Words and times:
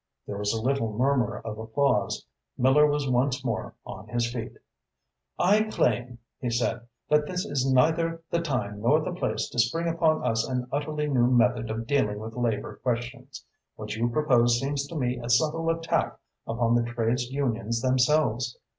There 0.25 0.39
was 0.39 0.51
a 0.51 0.59
little 0.63 0.91
murmur 0.97 1.37
of 1.45 1.59
applause. 1.59 2.25
Miller 2.57 2.87
was 2.87 3.07
once 3.07 3.45
more 3.45 3.75
on 3.85 4.07
his 4.07 4.33
feet. 4.33 4.53
"I 5.37 5.61
claim," 5.65 6.17
he 6.39 6.49
said, 6.49 6.87
"that 7.09 7.27
this 7.27 7.45
is 7.45 7.71
neither 7.71 8.23
the 8.31 8.41
time 8.41 8.81
nor 8.81 8.99
the 9.01 9.11
place 9.13 9.47
to 9.49 9.59
spring 9.59 9.87
upon 9.87 10.23
us 10.25 10.43
an 10.49 10.67
utterly 10.71 11.07
new 11.07 11.29
method 11.29 11.69
of 11.69 11.85
dealing 11.85 12.17
with 12.17 12.35
Labour 12.35 12.77
questions. 12.77 13.45
What 13.75 13.95
you 13.95 14.09
propose 14.09 14.59
seems 14.59 14.87
to 14.87 14.95
me 14.95 15.19
a 15.19 15.29
subtle 15.29 15.69
attack 15.69 16.17
upon 16.47 16.73
the 16.73 16.83
trades 16.91 17.29
unions 17.29 17.81
themselves. 17.81 18.57